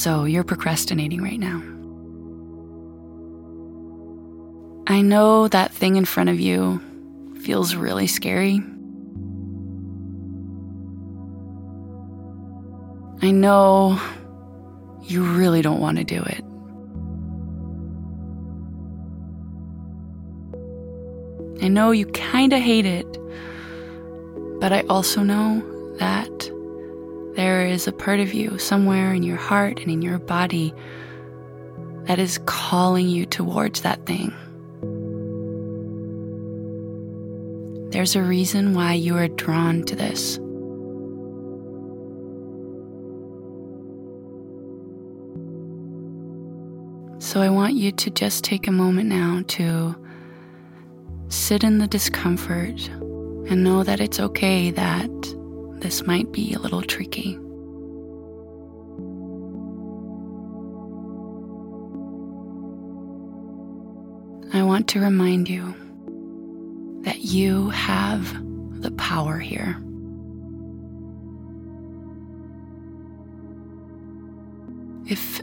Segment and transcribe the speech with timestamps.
[0.00, 1.58] So you're procrastinating right now.
[4.86, 6.80] I know that thing in front of you
[7.42, 8.62] feels really scary.
[13.20, 14.00] I know
[15.02, 16.42] you really don't want to do it.
[21.62, 23.18] I know you kind of hate it,
[24.60, 25.62] but I also know
[25.98, 26.50] that
[27.34, 30.74] there is a part of you somewhere in your heart and in your body
[32.04, 34.32] that is calling you towards that thing.
[37.90, 40.36] There's a reason why you are drawn to this.
[47.24, 49.94] So I want you to just take a moment now to
[51.28, 55.10] sit in the discomfort and know that it's okay that
[55.80, 57.38] this might be a little tricky.
[64.52, 65.74] I want to remind you
[67.02, 68.32] that you have
[68.82, 69.76] the power here.
[75.06, 75.40] If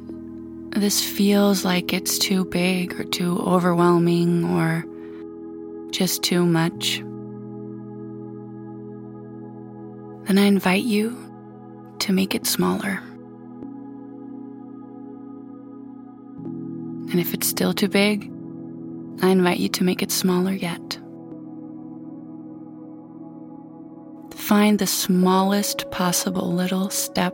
[0.71, 4.85] this feels like it's too big or too overwhelming or
[5.91, 7.01] just too much,
[10.27, 11.17] then I invite you
[11.99, 13.01] to make it smaller.
[17.09, 18.29] And if it's still too big,
[19.21, 20.99] I invite you to make it smaller yet.
[24.35, 27.33] Find the smallest possible little step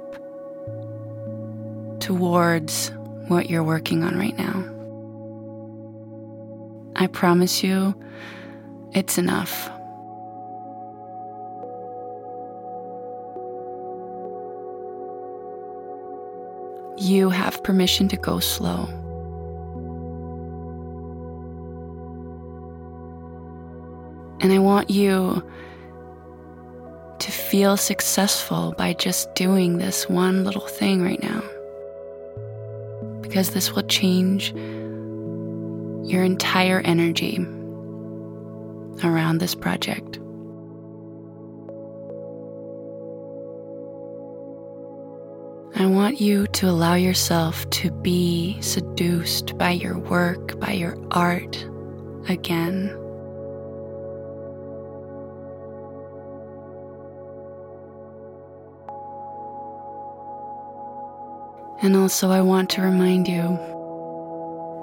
[2.00, 2.92] towards
[3.28, 4.70] what you're working on right now.
[6.96, 7.96] I promise you,
[8.94, 9.70] it's enough.
[16.98, 18.88] You have permission to go slow.
[24.40, 25.42] And I want you
[27.20, 31.42] to feel successful by just doing this one little thing right now.
[33.22, 34.52] Because this will change
[36.06, 37.40] your entire energy
[39.04, 40.20] around this project.
[45.76, 51.66] I want you to allow yourself to be seduced by your work, by your art
[52.30, 52.90] again.
[61.82, 63.42] And also, I want to remind you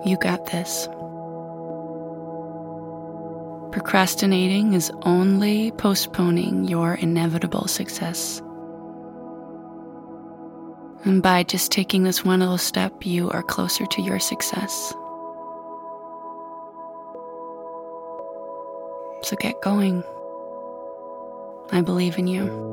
[0.05, 0.89] you got this.
[3.71, 8.43] Procrastinating is only postponing your inevitable success.
[11.05, 14.93] And by just taking this one little step, you are closer to your success.
[19.22, 20.03] So get going.
[21.72, 22.69] I believe in you.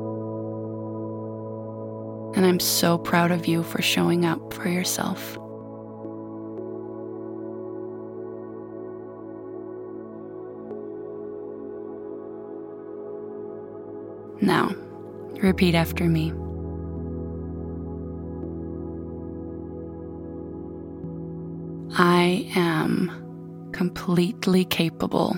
[2.36, 5.38] And I'm so proud of you for showing up for yourself.
[14.40, 14.74] Now,
[15.42, 16.32] repeat after me.
[21.96, 25.36] I am completely capable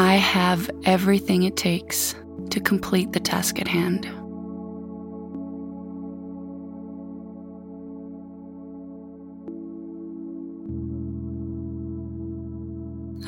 [0.00, 2.14] I have everything it takes
[2.50, 4.06] to complete the task at hand.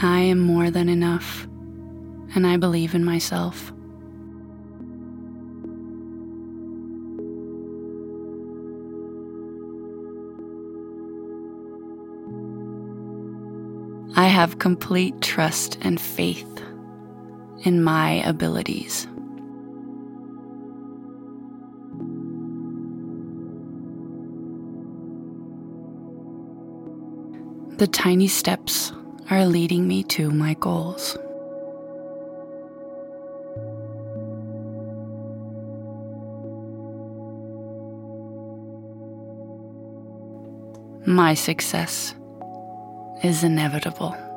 [0.03, 1.47] I am more than enough,
[2.35, 3.73] and I believe in myself.
[14.15, 16.63] I have complete trust and faith
[17.65, 19.07] in my abilities.
[27.79, 28.93] The tiny steps
[29.31, 31.17] are leading me to my goals.
[41.07, 42.15] My success
[43.23, 44.32] is inevitable.